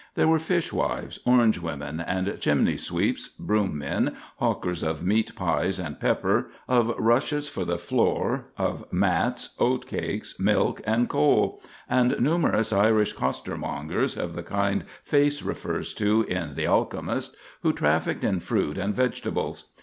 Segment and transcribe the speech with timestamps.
[0.15, 5.99] There were fishwives, orange women, and chimney sweeps, broom men, hawkers of meat pies and
[5.99, 12.73] pepper, of rushes for the floor, of mats, oat cakes, milk, and coal; and numerous
[12.73, 18.79] Irish costermongers (of the kind Face refers to in "The Alchemist") who trafficked in fruit
[18.79, 19.65] and vegetables.